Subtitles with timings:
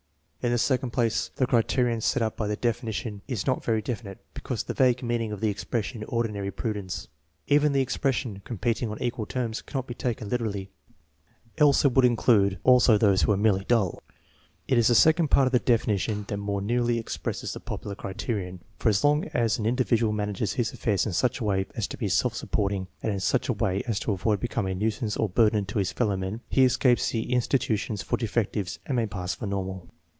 [0.43, 4.17] In the second place, the criterion set up by the definition is not very definite
[4.33, 7.09] because of the vague meaning of the expression" ordinary prudence."
[7.45, 10.71] Even the expression" competing on equal terms" cannot be taken literally,
[11.59, 14.01] else it would include also those who are merely dull.
[14.67, 17.93] It is the second part of the definition that more nearly ex presses the popular
[17.95, 21.85] criterion, for as long as an individual manages his affairs in such a way as
[21.89, 25.15] to be self supporting, and in such a way as to avoid becoming a nuisance
[25.17, 29.45] or burden to his fellowmen, he escapes the institutions for defectives and may pass for
[29.45, 29.87] normal.